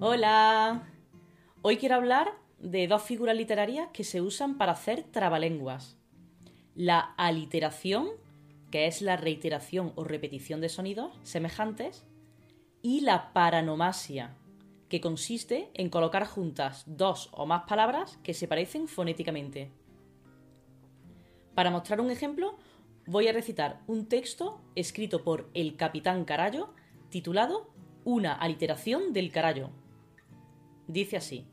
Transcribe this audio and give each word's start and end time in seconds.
Hola. 0.00 0.82
Hoy 1.62 1.76
quiero 1.78 1.94
hablar 1.96 2.32
de 2.58 2.86
dos 2.86 3.02
figuras 3.02 3.36
literarias 3.36 3.88
que 3.92 4.04
se 4.04 4.20
usan 4.20 4.58
para 4.58 4.72
hacer 4.72 5.02
trabalenguas. 5.02 5.96
La 6.74 7.00
aliteración, 7.16 8.08
que 8.70 8.86
es 8.86 9.02
la 9.02 9.16
reiteración 9.16 9.92
o 9.96 10.04
repetición 10.04 10.60
de 10.60 10.68
sonidos 10.68 11.18
semejantes, 11.22 12.04
y 12.82 13.00
la 13.00 13.32
paranomasia, 13.32 14.36
que 14.88 15.00
consiste 15.00 15.70
en 15.74 15.88
colocar 15.88 16.26
juntas 16.26 16.84
dos 16.86 17.30
o 17.32 17.46
más 17.46 17.62
palabras 17.66 18.18
que 18.22 18.34
se 18.34 18.46
parecen 18.46 18.88
fonéticamente. 18.88 19.72
Para 21.54 21.70
mostrar 21.70 22.00
un 22.00 22.10
ejemplo, 22.10 22.56
voy 23.06 23.28
a 23.28 23.32
recitar 23.32 23.82
un 23.86 24.06
texto 24.06 24.60
escrito 24.74 25.24
por 25.24 25.50
el 25.54 25.76
capitán 25.76 26.24
Carallo 26.24 26.74
titulado 27.10 27.70
Una 28.04 28.34
aliteración 28.34 29.12
del 29.12 29.30
Carallo. 29.30 29.70
Dice 30.88 31.16
así. 31.16 31.46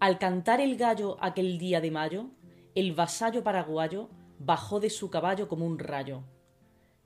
Al 0.00 0.18
cantar 0.18 0.60
el 0.60 0.76
gallo 0.76 1.16
aquel 1.20 1.58
día 1.58 1.80
de 1.80 1.90
mayo, 1.90 2.30
el 2.74 2.92
vasallo 2.92 3.42
paraguayo 3.42 4.10
bajó 4.38 4.80
de 4.80 4.90
su 4.90 5.10
caballo 5.10 5.48
como 5.48 5.64
un 5.64 5.78
rayo. 5.78 6.22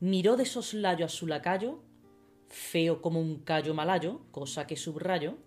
Miró 0.00 0.36
de 0.36 0.46
soslayo 0.46 1.04
a 1.04 1.08
su 1.08 1.26
lacayo 1.26 1.82
feo 2.50 3.00
como 3.00 3.20
un 3.20 3.38
callo 3.38 3.74
malayo, 3.74 4.20
cosa 4.32 4.66
que 4.66 4.76
subrayo, 4.76 5.38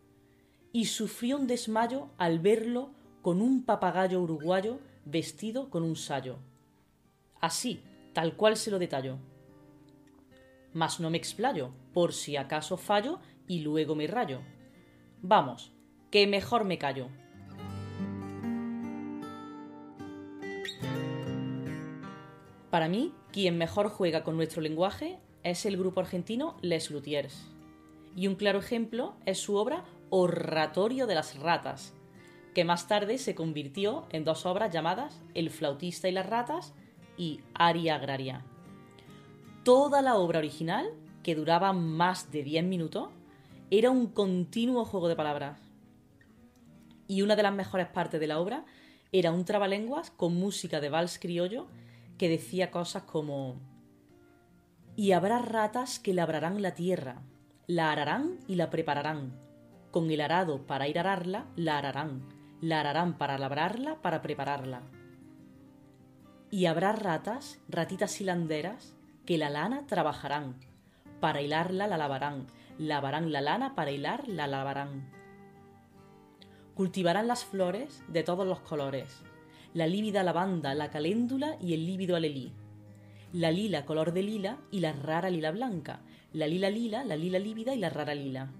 y 0.71 0.85
sufrió 0.85 1.37
un 1.37 1.47
desmayo 1.47 2.09
al 2.17 2.39
verlo 2.39 2.91
con 3.21 3.41
un 3.41 3.63
papagayo 3.63 4.21
uruguayo 4.21 4.79
vestido 5.05 5.69
con 5.69 5.83
un 5.83 5.95
sayo. 5.95 6.37
Así, 7.43 7.81
tal 8.13 8.37
cual 8.37 8.55
se 8.55 8.71
lo 8.71 8.79
detallo. 8.79 9.17
Mas 10.71 11.01
no 11.01 11.09
me 11.09 11.17
explayo, 11.17 11.73
por 11.93 12.13
si 12.13 12.37
acaso 12.37 12.77
fallo 12.77 13.19
y 13.49 13.59
luego 13.59 13.95
me 13.95 14.07
rayo. 14.07 14.39
Vamos, 15.21 15.73
que 16.09 16.25
mejor 16.25 16.63
me 16.63 16.77
callo. 16.77 17.09
Para 22.69 22.87
mí, 22.87 23.13
quien 23.33 23.57
mejor 23.57 23.89
juega 23.89 24.23
con 24.23 24.37
nuestro 24.37 24.61
lenguaje 24.61 25.19
es 25.43 25.65
el 25.65 25.75
grupo 25.75 25.99
argentino 25.99 26.55
Les 26.61 26.91
Luthiers. 26.91 27.51
Y 28.15 28.27
un 28.27 28.35
claro 28.35 28.59
ejemplo 28.59 29.17
es 29.25 29.39
su 29.39 29.57
obra 29.57 29.83
Oratorio 30.11 31.07
de 31.07 31.15
las 31.15 31.37
Ratas, 31.37 31.93
que 32.55 32.63
más 32.63 32.87
tarde 32.87 33.17
se 33.17 33.35
convirtió 33.35 34.07
en 34.11 34.23
dos 34.23 34.45
obras 34.45 34.71
llamadas 34.71 35.21
El 35.33 35.49
flautista 35.49 36.07
y 36.07 36.13
las 36.13 36.25
ratas 36.25 36.73
y 37.17 37.41
Aria 37.53 37.95
Agraria. 37.95 38.43
Toda 39.63 40.01
la 40.01 40.15
obra 40.15 40.39
original, 40.39 40.89
que 41.23 41.35
duraba 41.35 41.73
más 41.73 42.31
de 42.31 42.43
10 42.43 42.65
minutos, 42.65 43.09
era 43.71 43.91
un 43.91 44.07
continuo 44.07 44.85
juego 44.85 45.07
de 45.07 45.15
palabras. 45.15 45.59
Y 47.07 47.21
una 47.21 47.35
de 47.35 47.43
las 47.43 47.53
mejores 47.53 47.87
partes 47.87 48.19
de 48.19 48.27
la 48.27 48.39
obra 48.39 48.65
era 49.11 49.31
un 49.31 49.45
trabalenguas 49.45 50.11
con 50.11 50.35
música 50.35 50.81
de 50.81 50.89
vals 50.89 51.19
criollo 51.19 51.67
que 52.17 52.29
decía 52.29 52.71
cosas 52.71 53.03
como 53.03 53.59
y 54.95 55.11
habrá 55.13 55.39
ratas 55.39 55.99
que 55.99 56.13
labrarán 56.13 56.61
la 56.61 56.75
tierra, 56.75 57.23
la 57.67 57.91
ararán 57.91 58.37
y 58.47 58.55
la 58.55 58.69
prepararán. 58.69 59.33
Con 59.91 60.09
el 60.11 60.21
arado 60.21 60.65
para 60.65 60.87
ir 60.87 60.97
a 60.97 61.01
ararla, 61.01 61.45
la 61.55 61.77
ararán, 61.77 62.27
la 62.61 62.79
ararán 62.79 63.17
para 63.17 63.37
labrarla, 63.37 64.01
para 64.01 64.21
prepararla. 64.21 64.83
Y 66.53 66.67
habrá 66.67 66.91
ratas, 66.91 67.59
ratitas 67.67 68.21
hilanderas, 68.21 68.93
que 69.25 69.39
la 69.39 69.49
lana 69.49 69.87
trabajarán, 69.87 70.53
para 71.19 71.41
hilarla 71.41 71.87
la 71.87 71.97
lavarán, 71.97 72.45
lavarán 72.77 73.31
la 73.31 73.41
lana 73.41 73.73
para 73.73 73.89
hilar 73.89 74.27
la 74.27 74.45
lavarán. 74.45 75.09
Cultivarán 76.75 77.27
las 77.27 77.43
flores 77.43 78.03
de 78.07 78.21
todos 78.21 78.45
los 78.45 78.59
colores, 78.59 79.23
la 79.73 79.87
lívida 79.87 80.21
lavanda, 80.21 80.75
la 80.75 80.91
caléndula 80.91 81.57
y 81.59 81.73
el 81.73 81.87
lívido 81.87 82.15
alelí. 82.15 82.53
La 83.31 83.49
lila 83.49 83.87
color 83.87 84.13
de 84.13 84.21
lila 84.21 84.59
y 84.69 84.81
la 84.81 84.93
rara 84.93 85.31
lila 85.31 85.49
blanca, 85.49 86.01
la 86.33 86.45
lila 86.45 86.69
lila, 86.69 87.03
la 87.03 87.15
lila 87.15 87.39
lívida 87.39 87.73
y 87.73 87.79
la 87.79 87.89
rara 87.89 88.13
lila. 88.13 88.51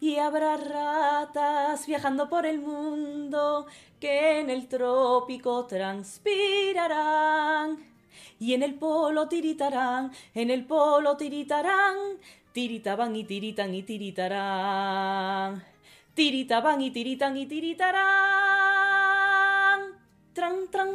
Y 0.00 0.16
habrá 0.16 0.56
ratas 0.56 1.86
viajando 1.86 2.28
por 2.28 2.44
el 2.46 2.60
mundo 2.60 3.66
que 3.98 4.38
en 4.40 4.50
el 4.50 4.68
trópico 4.68 5.64
transpirarán. 5.66 7.78
Y 8.38 8.54
en 8.54 8.62
el 8.62 8.74
polo 8.74 9.26
tiritarán, 9.28 10.12
en 10.34 10.50
el 10.50 10.66
polo 10.66 11.16
tiritarán, 11.16 11.96
tiritaban 12.52 13.16
y 13.16 13.24
tiritan 13.24 13.74
y 13.74 13.82
tiritarán. 13.82 15.64
Tiritaban 16.14 16.82
y 16.82 16.90
tiritan 16.90 17.36
y 17.36 17.46
tiritarán. 17.46 18.06
Tran, 20.34 20.70
tran. 20.70 20.90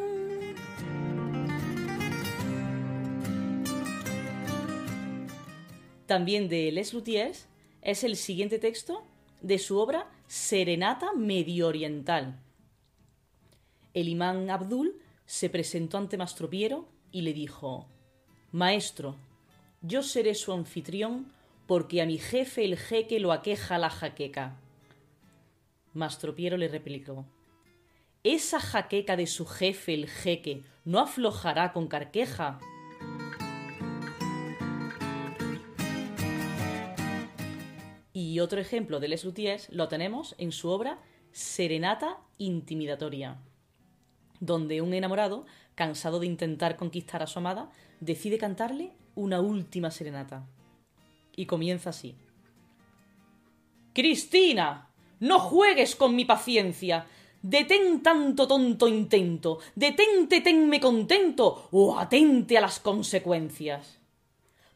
también 6.12 6.50
de 6.50 6.74
Les 6.74 6.94
Luthiers, 6.94 7.48
es 7.82 8.04
el 8.04 8.16
siguiente 8.16 8.60
texto 8.60 9.04
de 9.42 9.58
su 9.58 9.80
obra 9.80 10.10
Serenata 10.28 11.14
Medio 11.14 11.68
Oriental. 11.68 12.40
El 13.94 14.08
imán 14.08 14.50
Abdul 14.50 15.02
se 15.26 15.50
presentó 15.50 15.98
ante 15.98 16.18
Mastropiero 16.18 16.88
y 17.12 17.22
le 17.22 17.34
dijo 17.34 17.88
Maestro, 18.52 19.16
yo 19.82 20.04
seré 20.04 20.36
su 20.36 20.54
anfitrión 20.54 21.34
porque 21.66 22.02
a 22.02 22.06
mi 22.06 22.18
jefe 22.18 22.66
el 22.66 22.78
jeque 22.78 23.20
lo 23.20 23.32
aqueja 23.32 23.78
la 23.78 23.90
jaqueca. 23.90 24.58
Mastropiero 25.94 26.58
le 26.58 26.68
replicó 26.68 27.26
Esa 28.24 28.60
jaqueca 28.60 29.16
de 29.16 29.26
su 29.26 29.46
jefe 29.46 29.94
el 29.94 30.08
jeque 30.08 30.64
no 30.86 31.00
aflojará 31.00 31.74
con 31.74 31.88
carqueja. 31.88 32.60
Y 38.32 38.40
otro 38.40 38.62
ejemplo 38.62 39.02
de 39.02 39.10
Les 39.10 39.26
Luthiers 39.26 39.68
lo 39.72 39.90
tenemos 39.90 40.36
en 40.38 40.54
su 40.54 40.70
obra 40.70 41.00
Serenata 41.34 42.18
Intimidatoria, 42.38 43.42
donde 44.40 44.80
un 44.80 44.94
enamorado, 44.94 45.46
cansado 45.76 46.18
de 46.18 46.28
intentar 46.28 46.78
conquistar 46.78 47.22
a 47.22 47.28
su 47.28 47.40
amada, 47.40 47.70
decide 48.00 48.38
cantarle 48.38 48.94
una 49.16 49.42
última 49.42 49.92
serenata. 49.92 50.48
Y 51.36 51.46
comienza 51.46 51.90
así. 51.90 52.16
Cristina, 53.94 54.88
no 55.20 55.38
juegues 55.38 55.98
con 55.98 56.16
mi 56.16 56.24
paciencia. 56.24 57.08
Detén 57.42 58.02
tanto 58.02 58.48
tonto 58.48 58.88
intento. 58.88 59.60
Detente, 59.76 60.40
tenme 60.40 60.80
contento. 60.80 61.68
O 61.72 62.00
atente 62.00 62.58
a 62.58 62.62
las 62.62 62.80
consecuencias. 62.80 64.01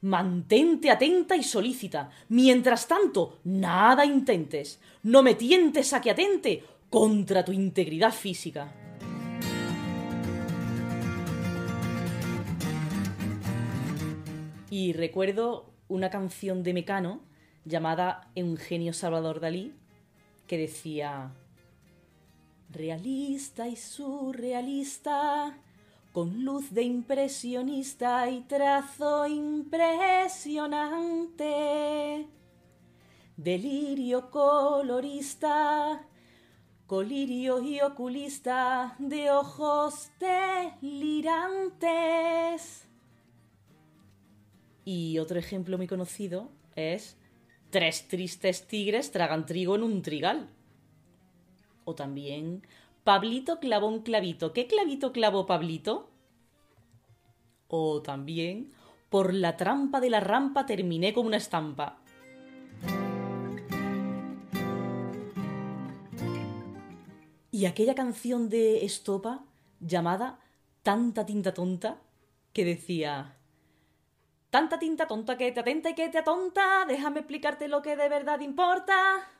Mantente 0.06 0.92
atenta 0.92 1.36
y 1.36 1.42
solícita. 1.42 2.12
Mientras 2.30 2.88
tanto, 2.88 3.40
nada 3.44 4.06
intentes. 4.06 4.80
No 5.02 5.24
me 5.24 5.34
tientes 5.34 5.94
a 5.94 6.02
que 6.02 6.12
atente 6.12 6.64
contra 6.92 7.44
tu 7.44 7.52
integridad 7.52 8.12
física. 8.12 8.72
Y 14.70 14.94
recuerdo 14.94 15.74
una 15.88 16.12
canción 16.12 16.62
de 16.62 16.76
Mecano 16.76 17.22
llamada 17.66 18.30
Eugenio 18.36 18.94
Salvador 18.94 19.40
Dalí 19.40 19.74
que 20.46 20.60
decía 20.60 21.32
Realista 22.70 23.68
y 23.68 23.76
surrealista, 23.76 25.58
con 26.16 26.46
luz 26.46 26.72
de 26.72 26.84
impresionista 26.84 28.30
y 28.30 28.44
trazo 28.44 29.28
impresionante. 29.28 32.26
Delirio 33.36 34.32
colorista, 34.32 36.08
colirio 36.88 37.62
y 37.62 37.82
oculista 37.82 38.96
de 38.98 39.30
ojos 39.30 40.10
delirantes. 40.82 42.88
Y 44.86 45.20
otro 45.20 45.38
ejemplo 45.38 45.78
muy 45.78 45.88
conocido 45.88 46.50
es 46.78 47.18
Tres 47.72 48.08
tristes 48.08 48.68
tigres 48.68 49.12
tragan 49.12 49.46
trigo 49.46 49.76
en 49.76 49.84
un 49.84 50.02
trigal. 50.02 50.48
O 51.84 51.94
también 51.94 52.66
Pablito 53.06 53.60
clavó 53.60 53.88
un 53.88 54.00
clavito. 54.00 54.52
¿Qué 54.52 54.66
clavito 54.66 55.12
clavó 55.12 55.46
Pablito? 55.46 56.10
O 57.68 58.02
también, 58.02 58.74
por 59.10 59.32
la 59.32 59.58
trampa 59.58 60.02
de 60.02 60.10
la 60.10 60.22
rampa 60.22 60.66
terminé 60.66 61.14
con 61.14 61.28
una 61.28 61.38
estampa. 61.38 62.00
Y 67.52 67.68
aquella 67.68 67.94
canción 67.94 68.50
de 68.50 68.84
Estopa 68.84 69.46
llamada 69.80 70.40
Tanta 70.82 71.28
tinta 71.28 71.54
tonta, 71.54 72.02
que 72.54 72.66
decía, 72.66 73.38
tanta 74.50 74.80
tinta 74.80 75.08
tonta 75.08 75.38
que 75.38 75.52
te 75.52 75.60
atenta 75.60 75.92
y 75.92 75.94
que 75.94 76.10
te 76.10 76.18
atonta, 76.18 76.86
déjame 76.88 77.20
explicarte 77.20 77.68
lo 77.68 77.84
que 77.84 77.96
de 77.96 78.10
verdad 78.10 78.40
importa. 78.40 79.35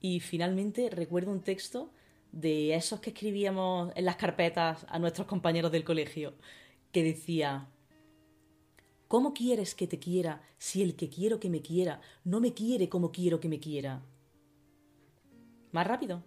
Y 0.00 0.20
finalmente 0.20 0.90
recuerdo 0.90 1.32
un 1.32 1.42
texto 1.42 1.90
de 2.32 2.74
esos 2.74 3.00
que 3.00 3.10
escribíamos 3.10 3.92
en 3.96 4.04
las 4.04 4.16
carpetas 4.16 4.86
a 4.88 4.98
nuestros 4.98 5.26
compañeros 5.26 5.72
del 5.72 5.84
colegio, 5.84 6.34
que 6.92 7.02
decía, 7.02 7.68
¿Cómo 9.08 9.32
quieres 9.32 9.74
que 9.74 9.86
te 9.86 9.98
quiera 9.98 10.42
si 10.58 10.82
el 10.82 10.94
que 10.94 11.08
quiero 11.08 11.40
que 11.40 11.48
me 11.48 11.62
quiera 11.62 12.02
no 12.24 12.40
me 12.40 12.52
quiere 12.52 12.90
como 12.90 13.10
quiero 13.10 13.40
que 13.40 13.48
me 13.48 13.58
quiera? 13.58 14.02
Más 15.72 15.86
rápido. 15.86 16.22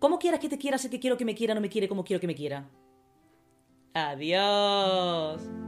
¿Cómo 0.00 0.18
quieres 0.18 0.40
que 0.40 0.48
te 0.48 0.58
quiera 0.58 0.78
si 0.78 0.88
el 0.88 0.90
que 0.90 1.00
quiero 1.00 1.16
que 1.16 1.24
me 1.24 1.36
quiera 1.36 1.54
no 1.54 1.60
me 1.60 1.68
quiere 1.68 1.88
como 1.88 2.02
quiero 2.02 2.20
que 2.20 2.26
me 2.26 2.34
quiera? 2.34 2.68
Adiós. 3.94 5.67